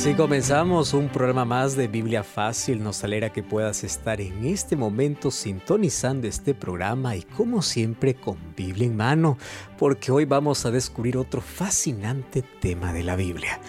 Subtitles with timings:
[0.00, 2.82] Así comenzamos un programa más de Biblia Fácil.
[2.82, 8.38] Nos alegra que puedas estar en este momento sintonizando este programa y como siempre con
[8.56, 9.36] Biblia en mano,
[9.78, 13.60] porque hoy vamos a descubrir otro fascinante tema de la Biblia.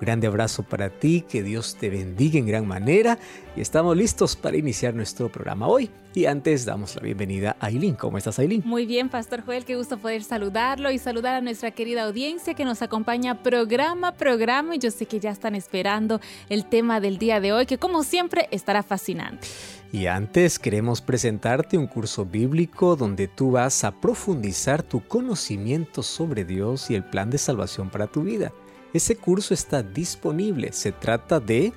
[0.00, 3.18] Grande abrazo para ti, que Dios te bendiga en gran manera
[3.56, 5.90] y estamos listos para iniciar nuestro programa hoy.
[6.14, 7.94] Y antes damos la bienvenida a Aileen.
[7.94, 8.62] ¿Cómo estás, Aileen?
[8.64, 12.64] Muy bien, Pastor Joel, qué gusto poder saludarlo y saludar a nuestra querida audiencia que
[12.64, 17.40] nos acompaña programa programa y yo sé que ya están esperando el tema del día
[17.40, 19.46] de hoy, que como siempre estará fascinante.
[19.92, 26.44] Y antes queremos presentarte un curso bíblico donde tú vas a profundizar tu conocimiento sobre
[26.44, 28.52] Dios y el plan de salvación para tu vida.
[28.92, 30.72] Ese curso está disponible.
[30.72, 31.72] Se trata de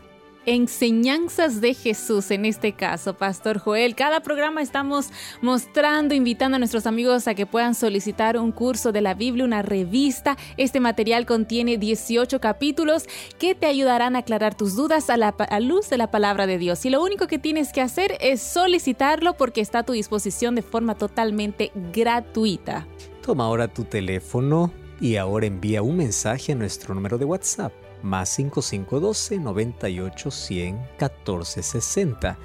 [0.45, 3.95] enseñanzas de Jesús en este caso, Pastor Joel.
[3.95, 9.01] Cada programa estamos mostrando, invitando a nuestros amigos a que puedan solicitar un curso de
[9.01, 10.37] la Biblia, una revista.
[10.57, 13.05] Este material contiene 18 capítulos
[13.37, 16.85] que te ayudarán a aclarar tus dudas a la luz de la palabra de Dios.
[16.85, 20.61] Y lo único que tienes que hacer es solicitarlo porque está a tu disposición de
[20.61, 22.87] forma totalmente gratuita.
[23.21, 24.71] Toma ahora tu teléfono
[25.01, 31.63] y ahora envía un mensaje a nuestro número de WhatsApp más 5512 98 100 14
[31.63, 32.37] 60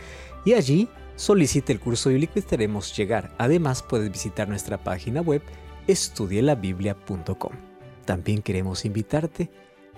[0.44, 3.34] y allí solicite el curso bíblico y estaremos llegar.
[3.38, 5.42] Además puedes visitar nuestra página web
[5.86, 7.52] estudielabiblia.com.
[8.04, 9.50] También queremos invitarte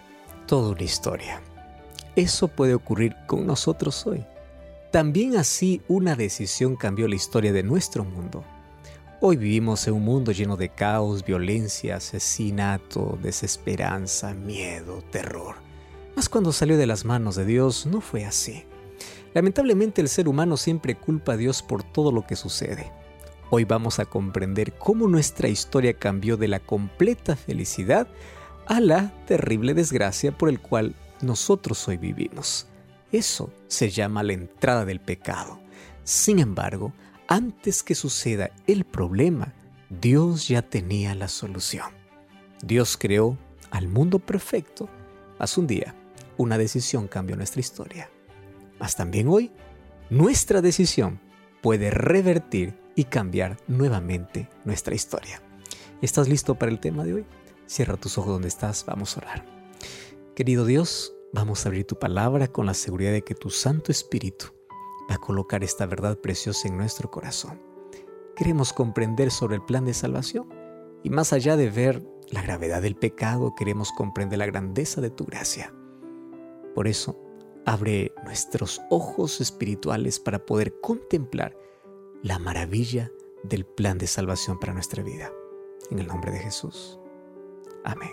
[0.47, 1.43] toda una historia.
[2.19, 4.25] Eso puede ocurrir con nosotros hoy.
[4.91, 8.43] También así una decisión cambió la historia de nuestro mundo.
[9.21, 15.55] Hoy vivimos en un mundo lleno de caos, violencia, asesinato, desesperanza, miedo, terror.
[16.17, 18.65] Mas cuando salió de las manos de Dios no fue así.
[19.33, 22.91] Lamentablemente el ser humano siempre culpa a Dios por todo lo que sucede.
[23.51, 28.09] Hoy vamos a comprender cómo nuestra historia cambió de la completa felicidad
[28.67, 32.67] a la terrible desgracia por el cual nosotros hoy vivimos.
[33.13, 35.61] Eso se llama la entrada del pecado.
[36.05, 36.93] Sin embargo,
[37.27, 39.55] antes que suceda el problema,
[39.89, 41.87] Dios ya tenía la solución.
[42.63, 43.39] Dios creó
[43.71, 44.89] al mundo perfecto.
[45.39, 45.95] Hace un día,
[46.37, 48.11] una decisión cambió nuestra historia.
[48.79, 49.51] Mas también hoy,
[50.11, 51.21] nuestra decisión
[51.63, 55.43] puede revertir y cambiar nuevamente nuestra historia.
[56.03, 57.27] ¿Estás listo para el tema de hoy?
[57.67, 59.58] Cierra tus ojos donde estás, vamos a orar.
[60.39, 64.47] Querido Dios, vamos a abrir tu palabra con la seguridad de que tu Santo Espíritu
[65.11, 67.61] va a colocar esta verdad preciosa en nuestro corazón.
[68.37, 70.49] Queremos comprender sobre el plan de salvación
[71.03, 75.25] y más allá de ver la gravedad del pecado, queremos comprender la grandeza de tu
[75.25, 75.75] gracia.
[76.73, 77.21] Por eso,
[77.67, 81.59] abre nuestros ojos espirituales para poder contemplar
[82.23, 83.11] la maravilla
[83.43, 85.33] del plan de salvación para nuestra vida.
[85.91, 87.01] En el nombre de Jesús.
[87.83, 88.13] Amén.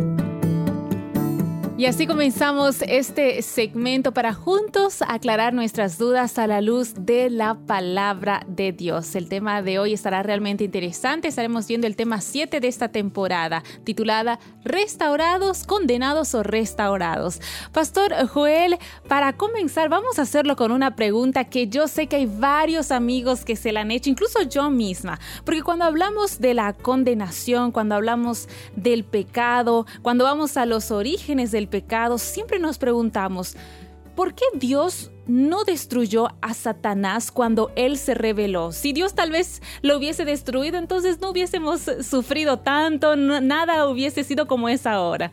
[1.81, 7.55] Y así comenzamos este segmento para juntos aclarar nuestras dudas a la luz de la
[7.55, 9.15] palabra de Dios.
[9.15, 11.27] El tema de hoy estará realmente interesante.
[11.27, 17.41] Estaremos viendo el tema 7 de esta temporada, titulada Restaurados, condenados o restaurados.
[17.71, 18.77] Pastor Joel,
[19.07, 23.43] para comenzar vamos a hacerlo con una pregunta que yo sé que hay varios amigos
[23.43, 25.19] que se la han hecho, incluso yo misma.
[25.45, 31.49] Porque cuando hablamos de la condenación, cuando hablamos del pecado, cuando vamos a los orígenes
[31.49, 33.57] del pecado, siempre nos preguntamos,
[34.15, 38.71] ¿por qué Dios no destruyó a Satanás cuando él se rebeló?
[38.71, 44.47] Si Dios tal vez lo hubiese destruido, entonces no hubiésemos sufrido tanto, nada hubiese sido
[44.47, 45.31] como es ahora.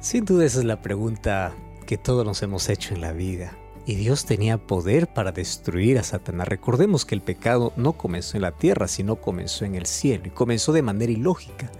[0.00, 1.54] Sin duda esa es la pregunta
[1.86, 3.56] que todos nos hemos hecho en la vida.
[3.86, 6.48] Y Dios tenía poder para destruir a Satanás.
[6.48, 10.30] Recordemos que el pecado no comenzó en la tierra, sino comenzó en el cielo y
[10.30, 11.70] comenzó de manera ilógica.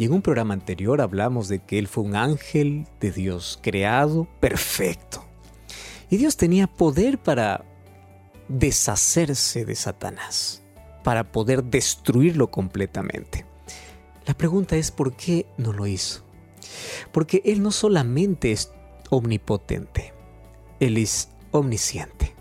[0.00, 4.26] Y en un programa anterior hablamos de que Él fue un ángel de Dios, creado
[4.40, 5.22] perfecto.
[6.08, 7.66] Y Dios tenía poder para
[8.48, 10.62] deshacerse de Satanás,
[11.04, 13.44] para poder destruirlo completamente.
[14.24, 16.24] La pregunta es ¿por qué no lo hizo?
[17.12, 18.72] Porque Él no solamente es
[19.10, 20.14] omnipotente,
[20.80, 22.34] Él es omnisciente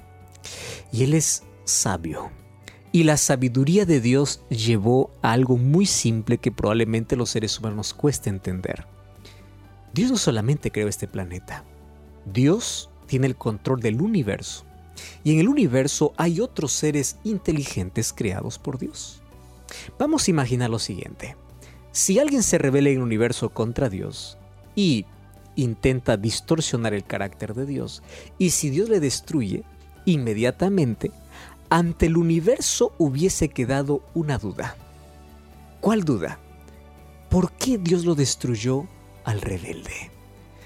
[0.94, 2.32] y Él es sabio.
[2.92, 7.78] Y la sabiduría de Dios llevó a algo muy simple que probablemente los seres humanos
[7.78, 8.88] nos cueste entender.
[9.94, 11.64] Dios no solamente creó este planeta,
[12.26, 14.66] Dios tiene el control del universo.
[15.24, 19.22] Y en el universo hay otros seres inteligentes creados por Dios.
[19.98, 21.36] Vamos a imaginar lo siguiente.
[21.92, 24.38] Si alguien se revela en el universo contra Dios
[24.76, 25.06] y
[25.56, 28.04] intenta distorsionar el carácter de Dios,
[28.38, 29.64] y si Dios le destruye,
[30.06, 31.12] inmediatamente
[31.70, 34.76] ante el universo hubiese quedado una duda.
[35.82, 36.40] ¿Cuál duda?
[37.30, 38.88] ¿Por qué Dios lo destruyó
[39.24, 40.12] al rebelde?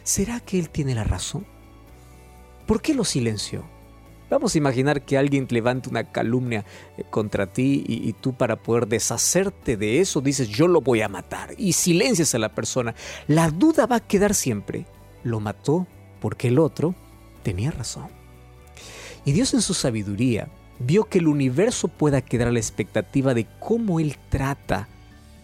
[0.03, 1.45] ¿Será que Él tiene la razón?
[2.65, 3.63] ¿Por qué lo silenció?
[4.29, 6.65] Vamos a imaginar que alguien levante una calumnia
[6.97, 11.09] eh, contra ti y, tú para poder deshacerte de eso dices yo lo voy a
[11.09, 12.95] matar y silencias a la persona.
[13.27, 14.87] La duda va a quedar siempre.
[15.23, 15.85] Lo mató
[16.19, 16.95] porque el otro
[17.43, 18.07] tenía razón.
[19.25, 20.47] Y Dios en su sabiduría
[20.79, 24.87] vio que el universo pueda quedar a la expectativa de cómo Él trata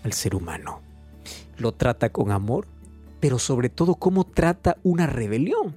[0.04, 0.81] al ser humano.
[1.58, 2.68] Lo trata con amor,
[3.20, 5.76] pero sobre todo cómo trata una rebelión.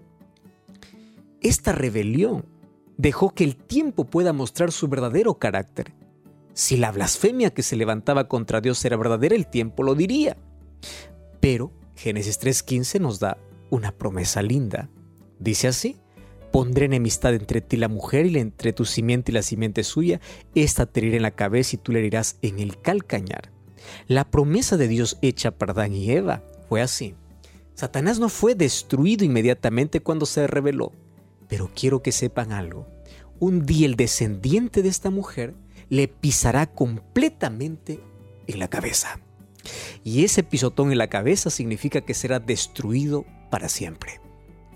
[1.40, 2.46] Esta rebelión
[2.96, 5.92] dejó que el tiempo pueda mostrar su verdadero carácter.
[6.54, 10.36] Si la blasfemia que se levantaba contra Dios era verdadera, el tiempo lo diría.
[11.40, 13.38] Pero Génesis 3.15 nos da
[13.70, 14.88] una promesa linda.
[15.38, 15.96] Dice así,
[16.52, 20.20] pondré enemistad entre ti la mujer y entre tu simiente y la simiente suya,
[20.54, 23.50] esta te herirá en la cabeza y tú le herirás en el calcañar.
[24.06, 27.16] La promesa de Dios hecha para Adán y Eva fue así.
[27.74, 30.92] Satanás no fue destruido inmediatamente cuando se rebeló,
[31.48, 32.86] pero quiero que sepan algo
[33.42, 35.56] un día el descendiente de esta mujer
[35.88, 37.98] le pisará completamente
[38.46, 39.18] en la cabeza.
[40.04, 44.20] Y ese pisotón en la cabeza significa que será destruido para siempre.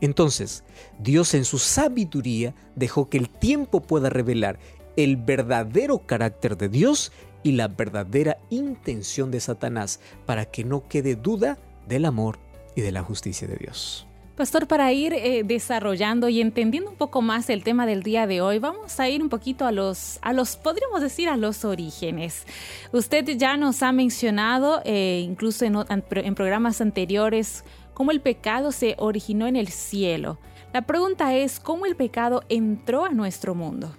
[0.00, 0.64] Entonces,
[0.98, 4.58] Dios en su sabiduría dejó que el tiempo pueda revelar
[4.96, 7.12] el verdadero carácter de Dios
[7.42, 12.38] y la verdadera intención de Satanás para que no quede duda del amor
[12.74, 14.06] y de la justicia de Dios.
[14.36, 18.42] Pastor, para ir eh, desarrollando y entendiendo un poco más el tema del día de
[18.42, 22.44] hoy, vamos a ir un poquito a los, a los podríamos decir, a los orígenes.
[22.92, 27.64] Usted ya nos ha mencionado, eh, incluso en, programas anteriores,
[27.96, 30.38] cómo el pecado se originó en el cielo.
[30.74, 33.94] La pregunta es, ¿cómo el pecado entró a nuestro mundo?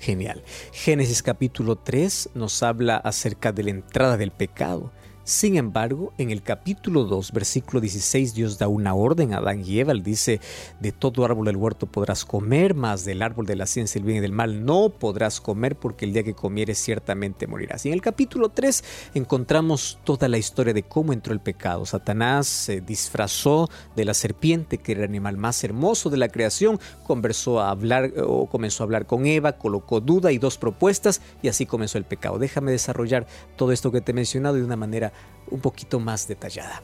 [0.00, 0.42] Genial.
[0.72, 4.90] Génesis capítulo 3 nos habla acerca de la entrada del pecado.
[5.26, 9.80] Sin embargo, en el capítulo 2, versículo 16, Dios da una orden a Adán y
[9.80, 9.92] Eva.
[9.92, 10.40] dice,
[10.78, 14.18] de todo árbol del huerto podrás comer, mas del árbol de la ciencia del bien
[14.18, 17.84] y del mal no podrás comer, porque el día que comieres ciertamente morirás.
[17.84, 18.84] Y en el capítulo 3
[19.14, 21.84] encontramos toda la historia de cómo entró el pecado.
[21.86, 26.78] Satanás se disfrazó de la serpiente, que era el animal más hermoso de la creación,
[27.02, 31.48] conversó a hablar o comenzó a hablar con Eva, colocó duda y dos propuestas, y
[31.48, 32.38] así comenzó el pecado.
[32.38, 35.12] Déjame desarrollar todo esto que te he mencionado de una manera
[35.50, 36.82] un poquito más detallada.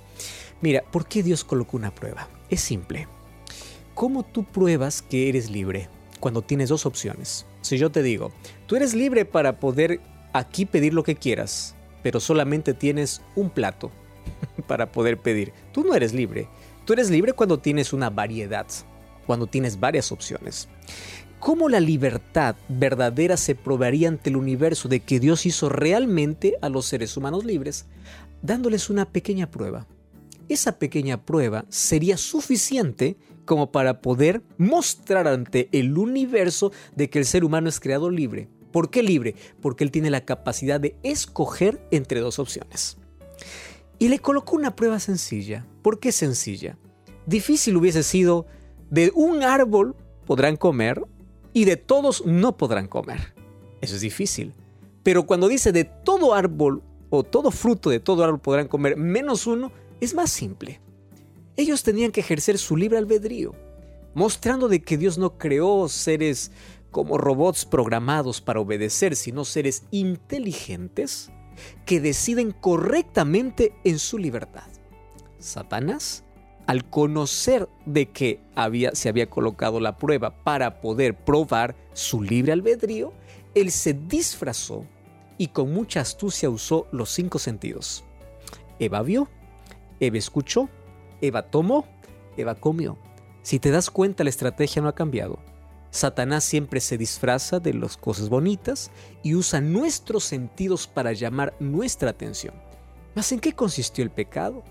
[0.60, 2.28] Mira, ¿por qué Dios colocó una prueba?
[2.48, 3.08] Es simple.
[3.94, 5.88] ¿Cómo tú pruebas que eres libre
[6.20, 7.46] cuando tienes dos opciones?
[7.60, 8.32] Si yo te digo,
[8.66, 10.00] tú eres libre para poder
[10.32, 13.90] aquí pedir lo que quieras, pero solamente tienes un plato
[14.66, 15.52] para poder pedir.
[15.72, 16.48] Tú no eres libre.
[16.84, 18.66] Tú eres libre cuando tienes una variedad,
[19.26, 20.68] cuando tienes varias opciones.
[21.38, 26.68] ¿Cómo la libertad verdadera se probaría ante el universo de que Dios hizo realmente a
[26.68, 27.86] los seres humanos libres?
[28.42, 29.86] Dándoles una pequeña prueba.
[30.48, 37.24] Esa pequeña prueba sería suficiente como para poder mostrar ante el universo de que el
[37.24, 38.48] ser humano es creado libre.
[38.72, 39.34] ¿Por qué libre?
[39.60, 42.96] Porque él tiene la capacidad de escoger entre dos opciones.
[43.98, 45.66] Y le colocó una prueba sencilla.
[45.82, 46.76] ¿Por qué sencilla?
[47.26, 48.46] Difícil hubiese sido
[48.90, 49.96] de un árbol
[50.26, 51.02] podrán comer
[51.52, 53.34] y de todos no podrán comer.
[53.80, 54.54] Eso es difícil.
[55.02, 56.82] Pero cuando dice de todo árbol
[57.14, 60.80] o todo fruto de todo árbol podrán comer menos uno, es más simple.
[61.56, 63.52] Ellos tenían que ejercer su libre albedrío,
[64.14, 66.52] mostrando de que Dios no creó seres
[66.90, 71.30] como robots programados para obedecer, sino seres inteligentes
[71.84, 74.70] que deciden correctamente en su libertad.
[75.38, 76.24] Satanás
[76.66, 82.52] al conocer de que había, se había colocado la prueba para poder probar su libre
[82.52, 83.12] albedrío,
[83.54, 84.86] él se disfrazó
[85.42, 88.04] y con mucha astucia usó los cinco sentidos.
[88.78, 89.26] Eva vio,
[89.98, 90.68] Eva escuchó,
[91.20, 91.84] Eva tomó,
[92.36, 92.96] Eva comió.
[93.42, 95.40] Si te das cuenta, la estrategia no ha cambiado.
[95.90, 98.92] Satanás siempre se disfraza de las cosas bonitas
[99.24, 102.54] y usa nuestros sentidos para llamar nuestra atención.
[103.16, 104.62] ¿Mas en qué consistió el pecado?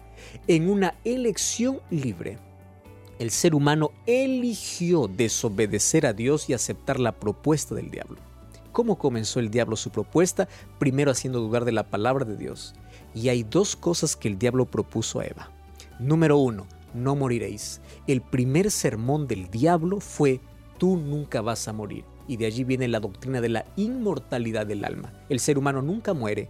[0.48, 2.38] En una elección libre.
[3.20, 8.31] El ser humano eligió desobedecer a Dios y aceptar la propuesta del diablo.
[8.72, 10.48] ¿Cómo comenzó el diablo su propuesta?
[10.80, 12.74] Primero haciendo dudar de la palabra de Dios.
[13.14, 15.52] Y hay dos cosas que el diablo propuso a Eva.
[16.00, 17.82] Número uno, no moriréis.
[18.08, 20.40] El primer sermón del diablo fue
[20.78, 22.06] tú nunca vas a morir.
[22.28, 25.12] Y de allí viene la doctrina de la inmortalidad del alma.
[25.28, 26.48] El ser humano nunca muere.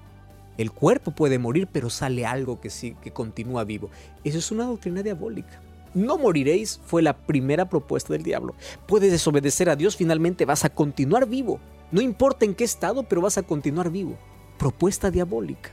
[0.57, 3.89] El cuerpo puede morir, pero sale algo que sí, que continúa vivo.
[4.23, 5.59] Eso es una doctrina diabólica.
[5.93, 8.55] No moriréis fue la primera propuesta del diablo.
[8.87, 11.59] Puedes desobedecer a Dios, finalmente vas a continuar vivo.
[11.91, 14.17] No importa en qué estado, pero vas a continuar vivo.
[14.57, 15.71] Propuesta diabólica.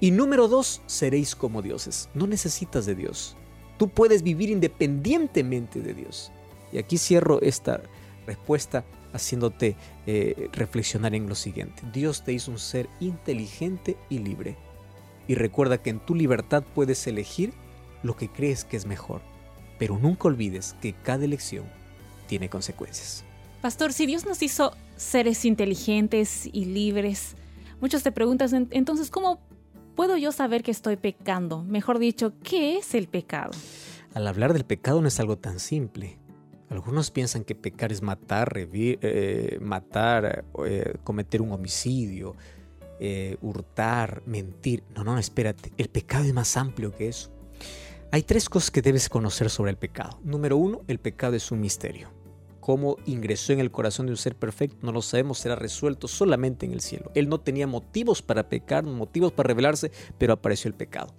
[0.00, 2.08] Y número dos, seréis como dioses.
[2.14, 3.36] No necesitas de Dios.
[3.78, 6.32] Tú puedes vivir independientemente de Dios.
[6.72, 7.82] Y aquí cierro esta
[8.26, 9.76] respuesta haciéndote
[10.06, 11.82] eh, reflexionar en lo siguiente.
[11.92, 14.56] Dios te hizo un ser inteligente y libre.
[15.28, 17.52] Y recuerda que en tu libertad puedes elegir
[18.02, 19.20] lo que crees que es mejor.
[19.78, 21.64] Pero nunca olvides que cada elección
[22.26, 23.24] tiene consecuencias.
[23.62, 27.36] Pastor, si Dios nos hizo seres inteligentes y libres,
[27.80, 29.40] muchos te preguntan entonces, ¿cómo
[29.94, 31.62] puedo yo saber que estoy pecando?
[31.62, 33.52] Mejor dicho, ¿qué es el pecado?
[34.14, 36.18] Al hablar del pecado no es algo tan simple.
[36.70, 42.34] Algunos piensan que pecar es matar, eh, matar, eh, cometer un homicidio,
[42.98, 44.82] eh, hurtar, mentir.
[44.92, 45.72] No, no, espérate.
[45.76, 47.30] El pecado es más amplio que eso.
[48.10, 50.18] Hay tres cosas que debes conocer sobre el pecado.
[50.24, 52.21] Número uno, el pecado es un misterio.
[52.62, 56.64] Cómo ingresó en el corazón de un ser perfecto, no lo sabemos, será resuelto solamente
[56.64, 57.10] en el cielo.
[57.16, 61.12] Él no tenía motivos para pecar, motivos para rebelarse, pero apareció el pecado.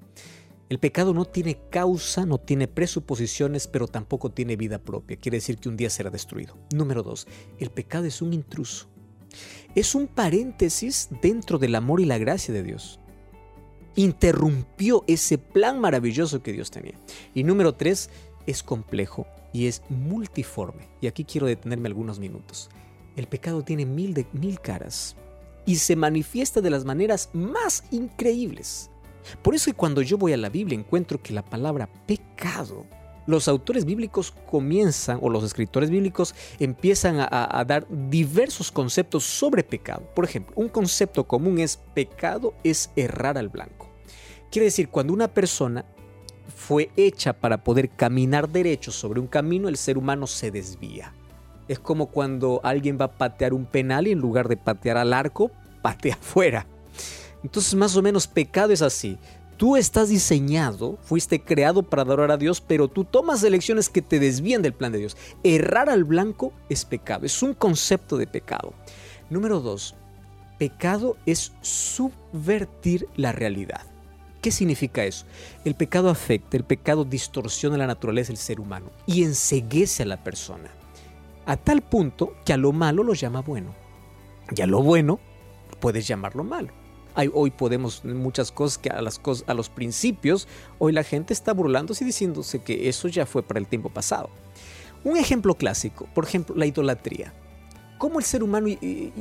[0.70, 5.18] El pecado no tiene causa, no tiene presuposiciones, pero tampoco tiene vida propia.
[5.18, 6.58] Quiere decir que un día será destruido.
[6.74, 7.28] Número dos,
[7.60, 8.88] el pecado es un intruso.
[9.76, 13.02] Es un paréntesis dentro del amor y la gracia de Dios.
[13.98, 16.98] Interrumpió ese plan maravilloso que Dios tenía.
[17.34, 18.10] Y número tres,
[18.48, 20.90] es complejo y es multiforme.
[21.00, 22.70] Y aquí quiero detenerme algunos minutos.
[23.16, 25.16] El pecado tiene mil, de, mil caras
[25.66, 28.90] y se manifiesta de las maneras más increíbles.
[29.42, 32.86] Por eso cuando yo voy a la Biblia encuentro que la palabra pecado,
[33.26, 39.64] los autores bíblicos comienzan, o los escritores bíblicos empiezan a, a dar diversos conceptos sobre
[39.64, 40.10] pecado.
[40.14, 43.88] Por ejemplo, un concepto común es pecado es errar al blanco.
[44.52, 45.86] Quiere decir, cuando una persona
[46.56, 51.14] fue hecha para poder caminar derecho sobre un camino, el ser humano se desvía.
[51.68, 55.14] Es como cuando alguien va a patear un penal y en lugar de patear al
[55.14, 56.66] arco, patea afuera.
[57.44, 59.18] Entonces más o menos pecado es así.
[59.58, 64.20] Tú estás diseñado, fuiste creado para adorar a Dios, pero tú tomas elecciones que te
[64.20, 65.16] desvían del plan de Dios.
[65.44, 68.74] Errar al blanco es pecado, es un concepto de pecado.
[69.30, 69.96] Número dos,
[70.58, 73.93] pecado es subvertir la realidad.
[74.44, 75.26] ¿Qué significa eso?
[75.66, 80.24] El pecado afecta, el pecado distorsiona la naturaleza del ser humano y enseguece a la
[80.24, 80.70] persona.
[81.48, 83.74] A tal punto que a lo malo lo llama bueno.
[84.56, 85.20] Y a lo bueno
[85.80, 86.84] puedes llamarlo malo
[87.34, 90.48] hoy podemos muchas cosas que a, las cosas, a los principios,
[90.80, 94.30] hoy la gente está burlándose y diciéndose que eso ya fue para el tiempo pasado.
[95.04, 97.34] Un ejemplo clásico, por ejemplo, la idolatría.
[97.98, 98.68] ¿Cómo el ser humano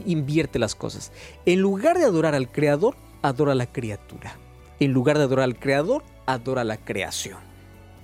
[0.06, 1.12] invierte las cosas?
[1.44, 4.36] En lugar de adorar al creador, adora a la criatura.
[4.82, 7.38] En lugar de adorar al creador, adora la creación.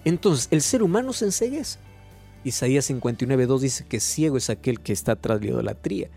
[0.05, 1.79] Entonces, el ser humano se enseguece.
[2.45, 6.11] Isaías 59.2 dice que ciego es aquel que está tras la idolatría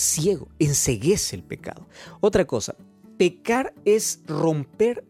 [0.00, 1.86] ciego, enseguece el pecado.
[2.20, 2.74] Otra cosa,
[3.18, 5.04] pecar es romper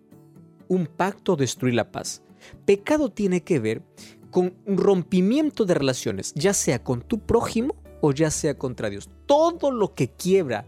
[0.69, 2.23] un pacto destruir la paz.
[2.65, 3.83] Pecado tiene que ver
[4.31, 9.09] con un rompimiento de relaciones, ya sea con tu prójimo o ya sea contra Dios.
[9.27, 10.67] Todo lo que quiebra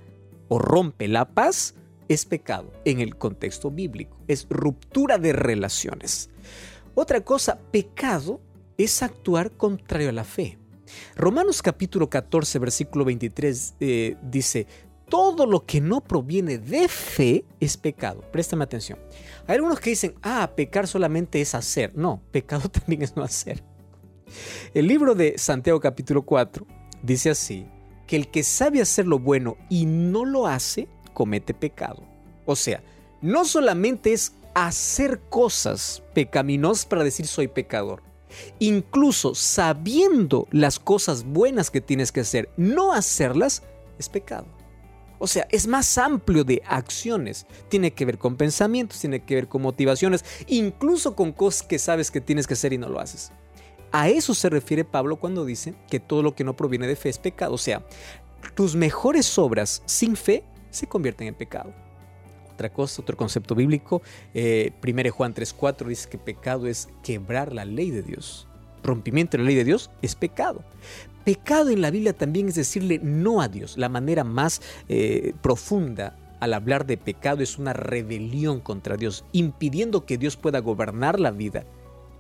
[0.49, 1.75] o rompe la paz
[2.13, 6.31] es pecado en el contexto bíblico, es ruptura de relaciones.
[6.95, 8.41] Otra cosa, pecado
[8.77, 10.59] es actuar contrario a la fe.
[11.17, 14.67] Romanos capítulo 14, versículo 23 eh, dice,
[15.09, 18.23] todo lo que no proviene de fe es pecado.
[18.31, 18.99] Préstame atención.
[19.47, 21.97] Hay algunos que dicen, ah, pecar solamente es hacer.
[21.97, 23.63] No, pecado también es no hacer.
[24.75, 26.67] El libro de Santiago capítulo 4
[27.03, 27.67] dice así,
[28.07, 32.03] que el que sabe hacer lo bueno y no lo hace, comete pecado.
[32.47, 32.83] O sea,
[33.21, 38.03] no solamente es hacer cosas pecaminosas para decir soy pecador.
[38.59, 43.63] Incluso sabiendo las cosas buenas que tienes que hacer, no hacerlas
[43.99, 44.47] es pecado.
[45.19, 47.47] O sea, es más amplio de acciones.
[47.69, 52.11] Tiene que ver con pensamientos, tiene que ver con motivaciones, incluso con cosas que sabes
[52.11, 53.31] que tienes que hacer y no lo haces.
[53.93, 57.11] A eso se refiere Pablo cuando dice que todo lo que no proviene de fe
[57.11, 57.55] es pecado.
[57.55, 57.87] O sea,
[58.55, 60.43] tus mejores obras sin fe
[60.73, 61.73] se convierten en pecado.
[62.53, 64.03] Otra cosa, otro concepto bíblico,
[64.35, 68.47] eh, 1 Juan 3.4 dice que pecado es quebrar la ley de Dios.
[68.83, 70.65] Rompimiento de la ley de Dios es pecado.
[71.25, 73.79] Pecado en la Biblia también es decirle no a Dios.
[73.79, 80.05] La manera más eh, profunda al hablar de pecado es una rebelión contra Dios, impidiendo
[80.05, 81.65] que Dios pueda gobernar la vida.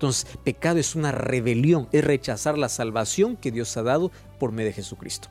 [0.02, 4.70] Entonces, pecado es una rebelión, es rechazar la salvación que Dios ha dado por medio
[4.70, 5.28] de Jesucristo.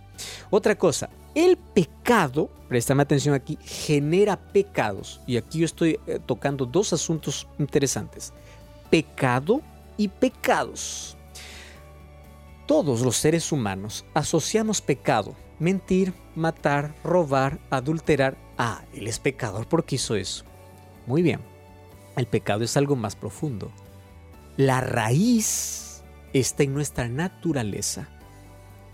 [0.50, 5.20] Otra cosa, el pecado, préstame atención aquí, genera pecados.
[5.28, 8.32] Y aquí yo estoy eh, tocando dos asuntos interesantes.
[8.90, 9.60] Pecado
[9.98, 11.18] y pecados.
[12.66, 18.38] Todos los seres humanos asociamos pecado, mentir, matar, robar, adulterar.
[18.58, 20.46] Ah, él es pecador porque hizo eso.
[21.08, 21.42] Muy bien,
[22.16, 23.70] el pecado es algo más profundo.
[24.58, 26.04] La raíz
[26.34, 28.10] está en nuestra naturaleza.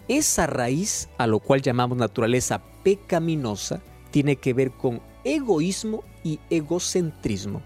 [0.07, 7.61] Esa raíz, a lo cual llamamos naturaleza pecaminosa, tiene que ver con egoísmo y egocentrismo.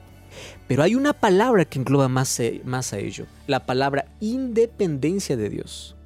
[0.67, 5.50] Pero hay una palabra que engloba más, eh, más a ello, la palabra independencia de
[5.50, 5.98] Dios.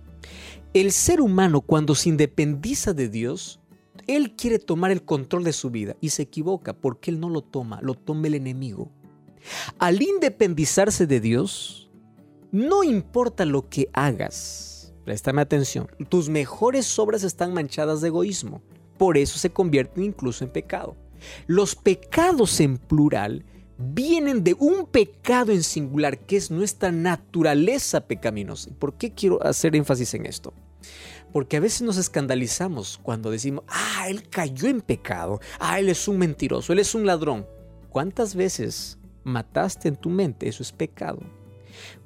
[0.73, 3.59] El ser humano cuando se independiza de Dios,
[4.07, 7.41] él quiere tomar el control de su vida y se equivoca porque él no lo
[7.41, 8.91] toma, lo toma el enemigo.
[9.79, 11.89] Al independizarse de Dios,
[12.51, 18.61] no importa lo que hagas, préstame atención, tus mejores obras están manchadas de egoísmo,
[18.97, 20.95] por eso se convierten incluso en pecado.
[21.47, 23.45] Los pecados en plural
[23.77, 28.71] vienen de un pecado en singular que es nuestra naturaleza pecaminosa.
[28.79, 30.53] ¿Por qué quiero hacer énfasis en esto?
[31.33, 36.07] Porque a veces nos escandalizamos cuando decimos, ah, él cayó en pecado, ah, él es
[36.07, 37.45] un mentiroso, él es un ladrón.
[37.89, 40.47] ¿Cuántas veces mataste en tu mente?
[40.47, 41.19] Eso es pecado.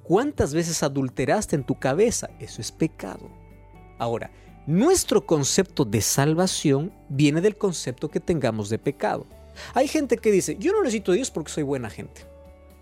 [0.02, 2.32] ¿Cuántas veces adulteraste en tu cabeza?
[2.40, 3.30] Eso es pecado.
[4.00, 4.32] Ahora,
[4.66, 9.28] nuestro concepto de salvación viene del concepto que tengamos de pecado.
[9.74, 12.26] Hay gente que dice, yo no necesito a Dios porque soy buena gente.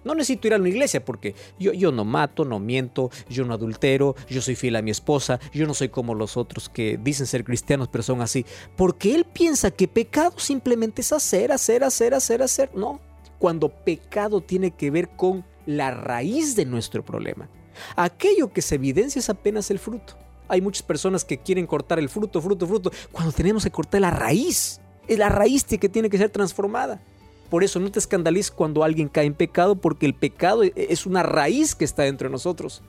[0.03, 3.53] No necesito ir a una iglesia porque yo, yo no mato, no miento, yo no
[3.53, 7.25] adultero, yo soy fiel a mi esposa, yo no soy como los otros que dicen
[7.25, 8.45] ser cristianos pero son así.
[8.77, 12.69] Porque él piensa que pecado simplemente es hacer, hacer, hacer, hacer, hacer.
[12.73, 13.01] No,
[13.39, 17.49] cuando pecado tiene que ver con la raíz de nuestro problema.
[17.95, 20.17] Aquello que se evidencia es apenas el fruto.
[20.47, 24.11] Hay muchas personas que quieren cortar el fruto, fruto, fruto, cuando tenemos que cortar la
[24.11, 24.79] raíz.
[25.07, 27.01] Es la raíz que tiene que ser transformada.
[27.49, 31.05] Por eso no te escandalices cuando alguien cae en pecado, porque el pecado e-, es
[31.05, 32.81] una raíz que está dentro de nosotros.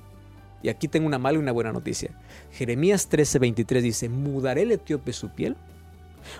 [0.63, 2.11] Y aquí tengo una mala y una buena noticia.
[2.53, 5.57] Jeremías 13:23 dice, ¿mudaré el etíope su piel?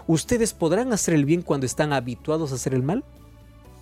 [0.07, 3.05] ¿Ustedes podrán hacer el bien cuando están habituados a hacer el mal?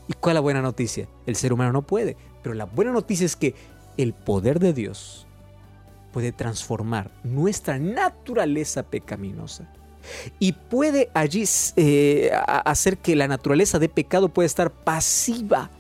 [0.09, 1.09] ¿Y cuál es la buena noticia?
[1.27, 2.17] El ser humano no puede.
[2.43, 3.55] Pero la buena noticia es que
[3.97, 5.27] el poder de Dios
[6.13, 9.69] puede transformar nuestra naturaleza pecaminosa
[10.39, 11.45] y puede allí
[11.77, 12.31] eh,
[12.65, 15.71] hacer que la naturaleza de pecado pueda estar pasiva.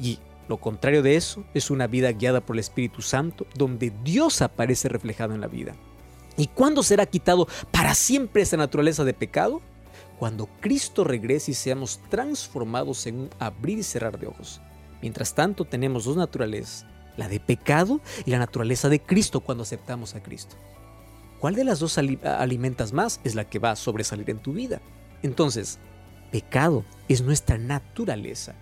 [0.00, 4.42] Y lo contrario de eso es una vida guiada por el Espíritu Santo, donde Dios
[4.42, 5.74] aparece reflejado en la vida.
[6.36, 9.60] ¿Y cuándo será quitado para siempre esa naturaleza de pecado?
[10.20, 14.60] Cuando Cristo regrese y seamos transformados en un abrir y cerrar de ojos.
[15.00, 16.84] Mientras tanto tenemos dos naturalezas,
[17.16, 20.56] la de pecado y la naturaleza de Cristo cuando aceptamos a Cristo.
[21.38, 24.82] ¿Cuál de las dos alimentas más es la que va a sobresalir en tu vida?
[25.22, 25.78] Entonces,
[26.30, 28.54] pecado es nuestra naturaleza.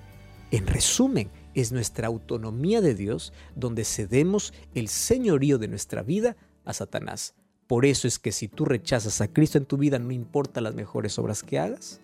[0.53, 6.73] En resumen, es nuestra autonomía de Dios donde cedemos el señorío de nuestra vida a
[6.73, 7.35] Satanás.
[7.69, 10.75] Por eso es que si tú rechazas a Cristo en tu vida, no importa las
[10.75, 12.01] mejores obras que hagas,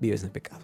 [0.00, 0.60] vives en pecado.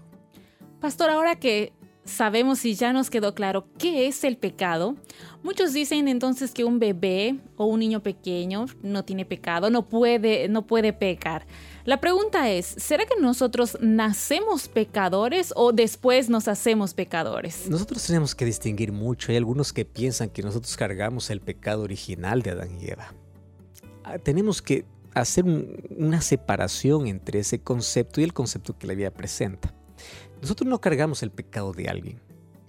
[0.81, 1.73] Pastor, ahora que
[2.05, 4.97] sabemos y ya nos quedó claro qué es el pecado,
[5.43, 10.47] muchos dicen entonces que un bebé o un niño pequeño no tiene pecado, no puede,
[10.51, 11.47] no puede pecar.
[11.87, 17.67] La pregunta es, ¿será que nosotros nacemos pecadores o después nos hacemos pecadores?
[17.71, 19.33] Nosotros tenemos que distinguir mucho.
[19.33, 23.15] Hay algunos que piensan que nosotros cargamos el pecado original de Adán y Eva.
[24.23, 29.75] Tenemos que hacer una separación entre ese concepto y el concepto que la Biblia presenta.
[30.41, 32.21] Nosotros no cargamos el pecado de alguien.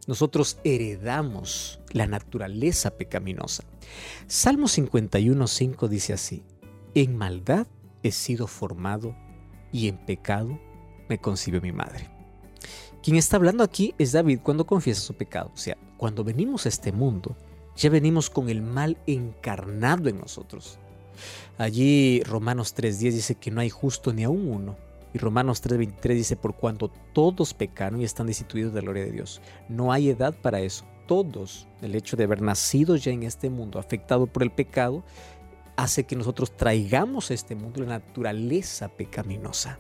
[0.08, 3.64] Nosotros heredamos la naturaleza pecaminosa.
[4.28, 6.44] Salmo 51.5 dice así,
[6.94, 7.68] en maldad
[8.04, 9.16] he sido formado
[9.72, 10.60] y en pecado
[11.10, 12.10] me concibió mi madre.
[13.02, 15.52] Quien está hablando aquí es David cuando confiesa su pecado.
[15.54, 17.36] O sea, cuando venimos a este mundo,
[17.76, 20.80] ya venimos con el mal encarnado en nosotros.
[21.58, 24.78] Allí Romanos 3.10 dice que no hay justo ni aún uno.
[25.14, 29.12] Y Romanos 3.23 dice, por cuanto todos pecaron y están destituidos de la gloria de
[29.12, 29.42] Dios.
[29.70, 30.84] No hay edad para eso.
[31.08, 35.04] Todos, el hecho de haber nacido ya en este mundo, afectado por el pecado,
[35.78, 39.80] hace que nosotros traigamos a este mundo la naturaleza pecaminosa.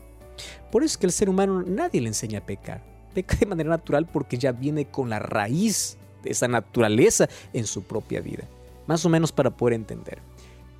[0.71, 2.83] Por eso es que el ser humano nadie le enseña a pecar.
[3.13, 7.83] Peca de manera natural porque ya viene con la raíz de esa naturaleza en su
[7.83, 8.43] propia vida.
[8.87, 10.19] Más o menos para poder entender.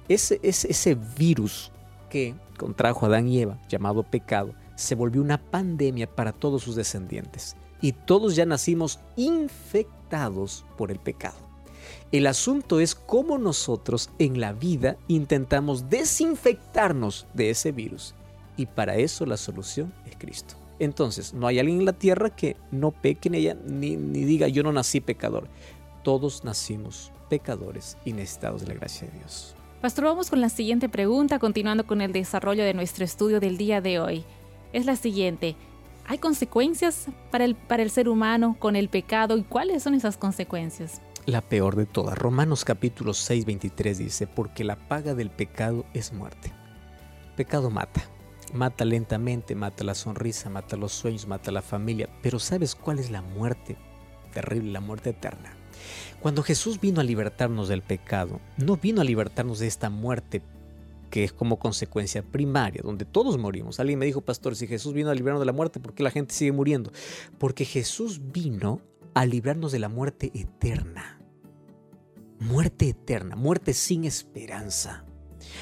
[0.08, 1.72] Ese, ese, ese virus
[2.10, 7.56] que contrajo Adán y Eva, llamado pecado, se volvió una pandemia para todos sus descendientes.
[7.82, 11.36] Y todos ya nacimos infectados por el pecado.
[12.12, 18.16] El asunto es cómo nosotros en la vida intentamos desinfectarnos de ese virus.
[18.58, 20.56] Y para eso la solución es Cristo.
[20.80, 24.48] Entonces, no hay alguien en la tierra que no peque en ella ni, ni diga
[24.48, 25.48] yo no nací pecador.
[26.04, 29.55] Todos nacimos pecadores y necesitados de la gracia de Dios.
[29.86, 33.82] Pastor, vamos con la siguiente pregunta, continuando con el desarrollo de nuestro estudio del día
[33.82, 34.26] de hoy.
[34.74, 35.56] Es la siguiente.
[36.08, 40.18] ¿Hay consecuencias para el, para el ser humano con el pecado y cuáles son esas
[40.18, 41.04] consecuencias?
[41.28, 42.18] La peor de todas.
[42.18, 46.52] Romanos capítulo 6, 23 dice, porque la paga del pecado es muerte.
[47.36, 48.02] Pecado mata.
[48.56, 52.10] Mata lentamente, mata la sonrisa, mata los sueños, mata la familia.
[52.24, 53.78] Pero ¿sabes cuál es la muerte
[54.34, 55.56] terrible, la muerte eterna?
[56.22, 60.42] Cuando Jesús vino a libertarnos del pecado, no vino a libertarnos de esta muerte
[61.10, 63.80] que es como consecuencia primaria, donde todos morimos.
[63.80, 66.12] Alguien me dijo, pastor, si Jesús vino a librarnos de la muerte, ¿por qué la
[66.12, 66.92] gente sigue muriendo?
[67.38, 68.82] Porque Jesús vino
[69.14, 71.22] a librarnos de la muerte eterna.
[72.40, 75.06] Muerte eterna, muerte sin esperanza.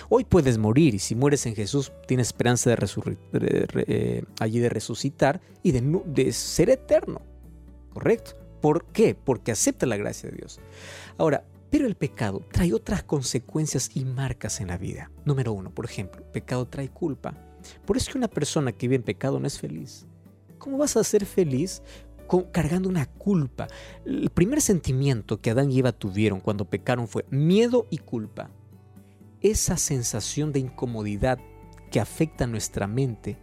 [0.09, 5.39] Hoy puedes morir y si mueres en Jesús tienes esperanza de, eh, allí de resucitar
[5.61, 7.21] y de, de ser eterno.
[7.93, 8.42] ¿Correcto?
[8.63, 9.13] ¿Por qué?
[9.13, 10.61] Porque acepta la gracia de Dios.
[11.17, 15.11] Ahora, pero el pecado trae otras consecuencias y marcas en la vida.
[15.25, 17.33] Número uno, por ejemplo, pecado trae culpa.
[17.85, 20.05] Por eso que una persona que vive en pecado no es feliz.
[20.59, 21.83] ¿Cómo vas a ser feliz
[22.53, 23.67] cargando una culpa?
[24.05, 28.49] El primer sentimiento que Adán y Eva tuvieron cuando pecaron fue miedo y culpa.
[29.41, 31.37] Esa sensación de incomodidad
[31.91, 33.37] que afecta nuestra mente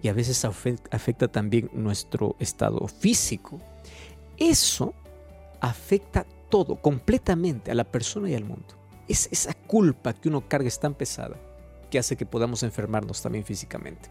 [0.00, 3.60] y a veces afecta también nuestro estado físico
[4.38, 4.94] eso
[5.60, 8.74] afecta todo, completamente a la persona y al mundo.
[9.08, 11.36] Es esa culpa que uno carga es tan pesada
[11.90, 14.10] que hace que podamos enfermarnos también físicamente.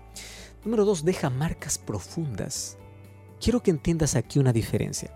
[0.63, 2.77] Número dos, deja marcas profundas.
[3.39, 5.11] Quiero que entiendas aquí una diferencia.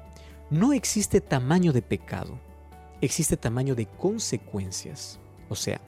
[0.50, 2.40] No existe tamaño de pecado,
[3.02, 5.20] existe tamaño de consecuencias.
[5.48, 5.80] O sea,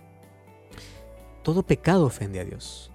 [1.43, 2.91] todo pecado ofende a Dios,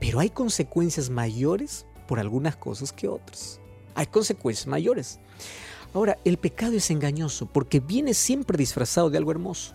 [0.00, 3.60] pero hay consecuencias mayores por algunas cosas que otras.
[3.94, 5.20] Hay consecuencias mayores.
[5.94, 9.74] Ahora, el pecado es engañoso porque viene siempre disfrazado de algo hermoso,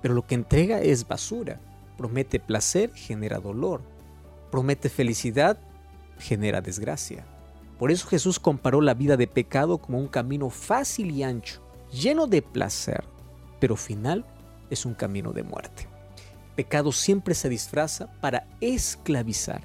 [0.00, 1.60] pero lo que entrega es basura.
[1.96, 3.80] Promete placer, genera dolor.
[4.50, 5.58] Promete felicidad,
[6.18, 7.24] genera desgracia.
[7.78, 12.26] Por eso Jesús comparó la vida de pecado como un camino fácil y ancho, lleno
[12.26, 13.04] de placer,
[13.60, 14.24] pero final
[14.70, 15.88] es un camino de muerte.
[16.56, 19.62] pecado siempre se disfraza para esclavizar.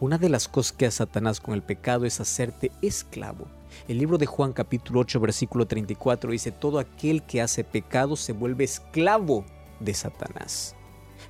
[0.00, 3.46] Una de las cosas que hace Satanás con el pecado es hacerte esclavo
[3.88, 8.32] el libro de Juan capítulo 8 versículo 34 dice, todo aquel que hace pecado se
[8.32, 9.44] vuelve esclavo
[9.78, 10.74] de Satanás.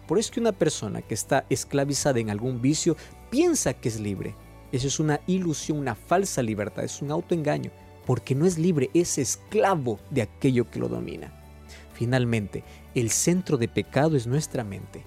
[0.06, 2.96] Por eso que una persona que está esclavizada en algún vicio
[3.30, 4.35] piensa que es libre.
[4.72, 7.70] Eso es una ilusión, una falsa libertad, es un autoengaño,
[8.06, 11.33] porque no es libre, es esclavo de aquello que lo domina.
[11.92, 15.04] Finalmente, el centro de pecado es nuestra mente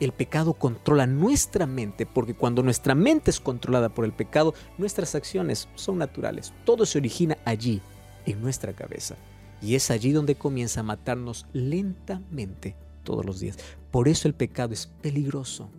[0.00, 5.14] el pecado controla nuestra mente, porque cuando nuestra mente es controlada por el pecado, nuestras
[5.14, 6.54] acciones son naturales.
[6.64, 7.82] Todo se origina allí,
[8.26, 9.16] en nuestra cabeza.
[9.62, 13.58] Y es allí donde comienza a matarnos lentamente todos los días.
[13.90, 15.70] Por eso el pecado es peligroso.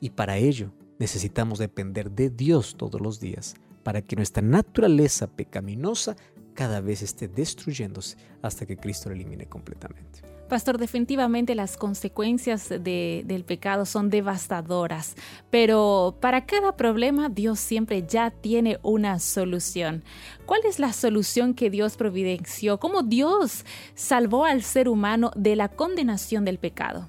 [0.00, 6.16] Y para ello necesitamos depender de Dios todos los días, para que nuestra naturaleza pecaminosa
[6.54, 10.34] cada vez esté destruyéndose hasta que Cristo lo elimine completamente.
[10.48, 15.14] Pastor, definitivamente las consecuencias del pecado son devastadoras,
[15.50, 20.04] pero para cada problema Dios siempre ya tiene una solución.
[20.44, 22.78] ¿Cuál es la solución que Dios providenció?
[22.78, 23.64] ¿Cómo Dios
[23.94, 27.08] salvó al ser humano de la condenación del pecado?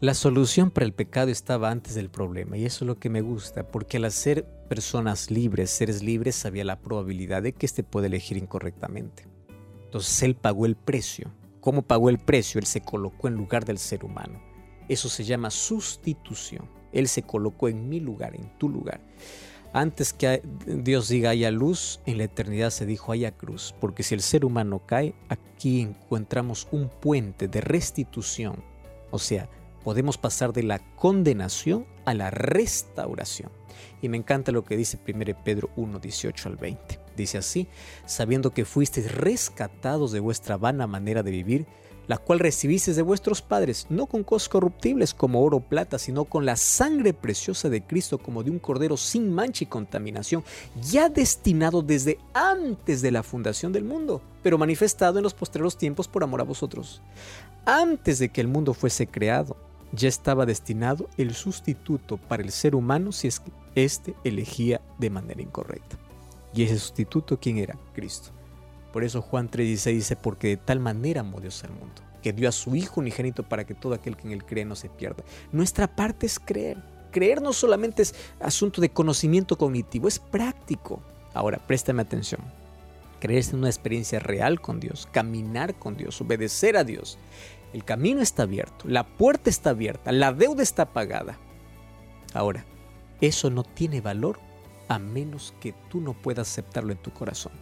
[0.00, 3.22] La solución para el pecado estaba antes del problema y eso es lo que me
[3.22, 8.06] gusta, porque al ser personas libres, seres libres, había la probabilidad de que éste pueda
[8.06, 9.26] elegir incorrectamente.
[9.84, 11.30] Entonces Él pagó el precio
[11.60, 12.58] ¿Cómo pagó el precio?
[12.58, 14.40] Él se colocó en lugar del ser humano.
[14.88, 16.68] Eso se llama sustitución.
[16.92, 19.00] Él se colocó en mi lugar, en tu lugar.
[19.72, 24.14] Antes que Dios diga haya luz, en la eternidad se dijo haya cruz, porque si
[24.14, 28.64] el ser humano cae, aquí encontramos un puente de restitución.
[29.10, 29.48] O sea,
[29.84, 33.50] podemos pasar de la condenación a la restauración.
[34.02, 37.00] Y me encanta lo que dice 1 Pedro 1, 18 al 20.
[37.16, 37.68] Dice así,
[38.06, 41.66] sabiendo que fuisteis rescatados de vuestra vana manera de vivir,
[42.10, 46.24] la cual recibisteis de vuestros padres, no con cosas corruptibles como oro o plata, sino
[46.24, 50.42] con la sangre preciosa de Cristo como de un cordero sin mancha y contaminación,
[50.82, 56.08] ya destinado desde antes de la fundación del mundo, pero manifestado en los postreros tiempos
[56.08, 57.00] por amor a vosotros.
[57.64, 59.56] Antes de que el mundo fuese creado,
[59.92, 65.10] ya estaba destinado el sustituto para el ser humano si es que éste elegía de
[65.10, 65.98] manera incorrecta.
[66.54, 67.76] ¿Y ese sustituto quién era?
[67.94, 68.30] Cristo.
[68.92, 72.48] Por eso Juan 3:16 dice, porque de tal manera amó Dios al mundo, que dio
[72.48, 75.22] a su Hijo unigénito para que todo aquel que en él cree no se pierda.
[75.52, 76.82] Nuestra parte es creer.
[77.12, 81.00] Creer no solamente es asunto de conocimiento cognitivo, es práctico.
[81.34, 82.40] Ahora, préstame atención.
[83.20, 87.18] Creer es una experiencia real con Dios, caminar con Dios, obedecer a Dios.
[87.72, 91.38] El camino está abierto, la puerta está abierta, la deuda está pagada.
[92.34, 92.64] Ahora,
[93.20, 94.40] eso no tiene valor
[94.88, 97.52] a menos que tú no puedas aceptarlo en tu corazón.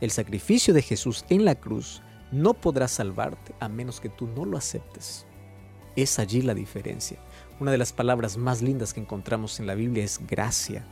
[0.00, 4.44] El sacrificio de Jesús en la cruz no podrá salvarte a menos que tú no
[4.44, 5.26] lo aceptes.
[5.96, 7.18] Es allí la diferencia.
[7.60, 10.86] Una de las palabras más lindas que encontramos en la Biblia es gracia.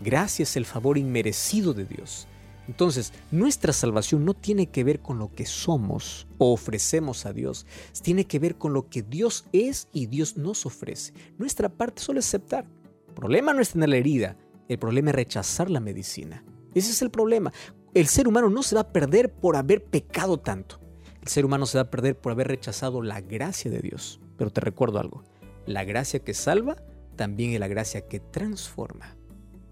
[0.00, 2.28] Gracia es el favor inmerecido de Dios.
[2.68, 7.66] Entonces, nuestra salvación no tiene que ver con lo que somos o ofrecemos a Dios,
[8.02, 11.12] tiene que ver con lo que Dios es y Dios nos ofrece.
[11.38, 12.66] Nuestra parte solo es aceptar.
[13.08, 14.36] El problema no es tener la herida,
[14.68, 16.44] el problema es rechazar la medicina.
[16.74, 17.52] Ese es el problema
[17.94, 20.80] el ser humano no se va a perder por haber pecado tanto.
[21.22, 24.20] El ser humano se va a perder por haber rechazado la gracia de Dios.
[24.36, 25.24] Pero te recuerdo algo,
[25.66, 26.76] la gracia que salva
[27.16, 29.16] también es la gracia que transforma.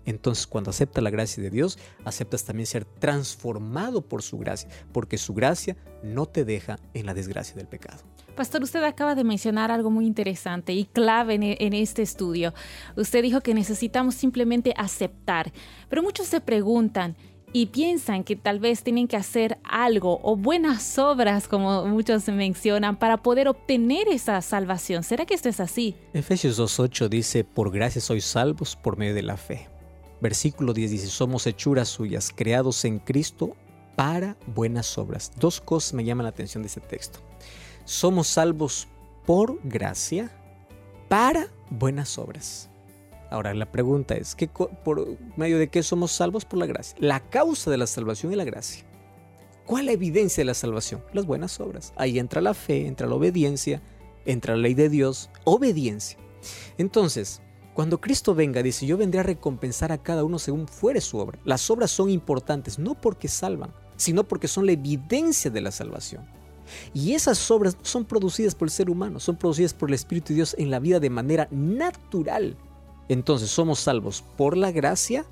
[0.09, 5.19] Entonces cuando aceptas la gracia de Dios, aceptas también ser transformado por su gracia, porque
[5.19, 8.03] su gracia no te deja en la desgracia del pecado.
[8.35, 12.55] Pastor, usted acaba de mencionar algo muy interesante y clave en, en, este estudio.
[12.97, 15.53] Usted dijo que necesitamos simplemente aceptar,
[15.91, 17.15] pero muchos se preguntan,
[17.51, 22.99] y piensan que tal vez tienen que hacer algo o buenas obras, como muchos mencionan,
[22.99, 25.03] para poder obtener esa salvación.
[25.03, 25.97] ¿Será que esto es así?
[26.13, 29.67] Efesios 2.8 dice, por gracia sois salvos por medio de la fe.
[30.21, 33.57] Versículo 10 dice, somos hechuras suyas, creados en Cristo
[33.97, 35.33] para buenas obras.
[35.39, 37.21] Dos cosas me llaman la atención de este texto.
[37.85, 38.89] Somos salvos
[39.27, 40.31] por gracia
[41.09, 42.71] para buenas obras.
[43.31, 46.45] Ahora la pregunta es, ¿qué, ¿por medio de qué somos salvos?
[46.45, 46.97] Por la gracia.
[46.99, 48.85] La causa de la salvación es la gracia.
[49.67, 51.05] ¿Cuál es la evidencia de la salvación?
[51.13, 51.93] Las buenas obras.
[51.97, 53.83] Ahí entra la fe, entra la obediencia,
[54.25, 56.19] entra la ley de Dios, obediencia.
[56.79, 57.43] Entonces,
[57.79, 61.39] cuando Cristo venga, dice, yo vendré a recompensar a cada uno según fuere su obra.
[61.45, 66.27] Las obras son importantes, no porque salvan, sino porque son la evidencia de la salvación.
[66.93, 70.35] Y esas obras son producidas por el ser humano, son producidas por el Espíritu de
[70.35, 72.57] Dios en la vida de manera natural.
[73.09, 75.25] Entonces somos salvos por la gracia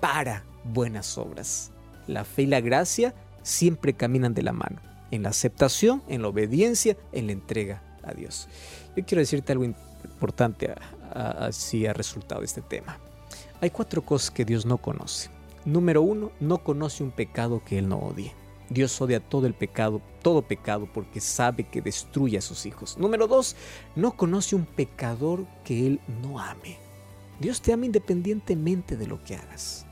[0.00, 1.72] para buenas obras.
[2.06, 6.28] La fe y la gracia siempre caminan de la mano, en la aceptación, en la
[6.28, 8.48] obediencia, en la entrega a Dios.
[8.96, 9.66] Yo quiero decirte algo
[10.12, 10.74] importante
[11.12, 12.98] así ha resultado este tema.
[13.60, 15.30] Hay cuatro cosas que Dios no conoce.
[15.64, 18.32] Número uno, no conoce un pecado que Él no odie.
[18.68, 22.98] Dios odia todo el pecado, todo pecado, porque sabe que destruye a sus hijos.
[22.98, 23.56] Número dos,
[23.94, 26.78] no conoce un pecador que Él no ame.
[27.40, 29.86] Dios te ama independientemente de lo que hagas.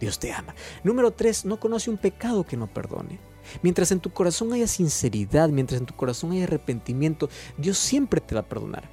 [0.00, 0.54] Dios te ama.
[0.84, 3.18] Número tres, no conoce un pecado que no perdone.
[3.62, 8.34] Mientras en tu corazón haya sinceridad, mientras en tu corazón haya arrepentimiento, Dios siempre te
[8.34, 8.88] va a perdonar.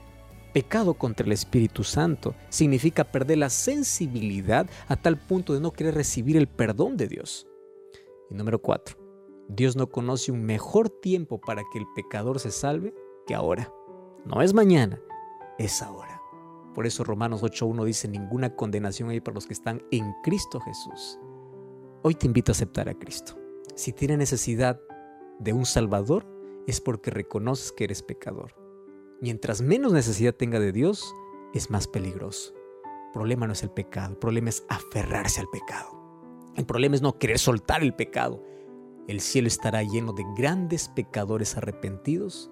[0.59, 5.95] Pecado contra el Espíritu Santo significa perder la sensibilidad a tal punto de no querer
[5.95, 7.47] recibir el perdón de Dios.
[8.29, 8.97] Y número cuatro,
[9.47, 12.93] Dios no conoce un mejor tiempo para que el pecador se salve
[13.25, 13.73] que ahora.
[14.25, 15.01] No es mañana,
[15.57, 16.21] es ahora.
[16.75, 21.17] Por eso Romanos 8.1 dice, ninguna condenación hay para los que están en Cristo Jesús.
[22.01, 23.39] Hoy te invito a aceptar a Cristo.
[23.75, 24.77] Si tienes necesidad
[25.39, 26.27] de un Salvador,
[26.67, 28.58] es porque reconoces que eres pecador.
[29.21, 31.13] Mientras menos necesidad tenga de Dios,
[31.53, 32.53] es más peligroso.
[32.83, 35.89] El problema no es el pecado, el problema es aferrarse al pecado.
[36.55, 38.43] El problema es no querer soltar el pecado.
[39.07, 42.51] El cielo estará lleno de grandes pecadores arrepentidos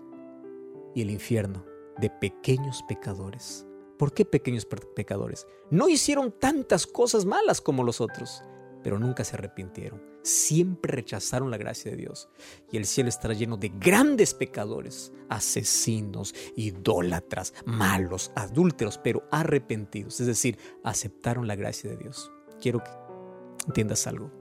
[0.95, 1.63] y el infierno
[1.99, 5.47] de pequeños pecadores ¿Por qué pequeños pecadores?
[5.71, 8.43] No hicieron tantas cosas malas como los otros,
[8.83, 10.01] pero nunca se arrepintieron.
[10.23, 12.29] Siempre rechazaron la gracia de Dios.
[12.71, 20.19] Y el cielo estará lleno de grandes pecadores, asesinos, idólatras, malos, adúlteros, pero arrepentidos.
[20.19, 22.31] Es decir, aceptaron la gracia de Dios.
[22.59, 22.89] quiero que
[23.67, 24.31] entiendas algo.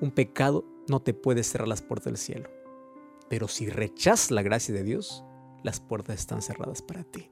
[0.00, 2.50] Un pecado no te puede cerrar las puertas del cielo.
[3.28, 5.24] Pero si rechazas la gracia de Dios,
[5.62, 7.30] las puertas están cerradas para ti.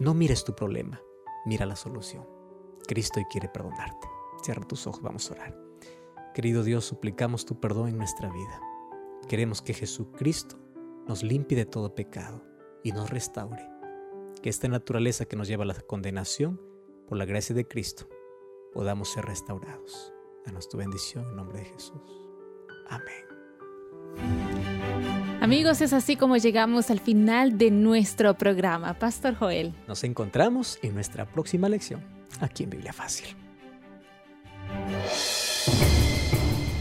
[0.00, 1.00] No mires tu problema,
[1.44, 2.26] mira la solución.
[2.86, 4.11] Cristo quiere perdonarte.
[4.42, 5.58] Cierra tus ojos, vamos a orar.
[6.34, 8.60] Querido Dios, suplicamos tu perdón en nuestra vida.
[9.28, 10.58] Queremos que Jesucristo
[11.06, 12.44] nos limpie de todo pecado
[12.82, 13.68] y nos restaure.
[14.42, 16.60] Que esta naturaleza que nos lleva a la condenación,
[17.06, 18.08] por la gracia de Cristo,
[18.72, 20.12] podamos ser restaurados.
[20.44, 22.00] Danos tu bendición en nombre de Jesús.
[22.88, 23.32] Amén.
[25.40, 28.98] Amigos, es así como llegamos al final de nuestro programa.
[28.98, 29.74] Pastor Joel.
[29.86, 32.02] Nos encontramos en nuestra próxima lección,
[32.40, 33.41] aquí en Biblia Fácil.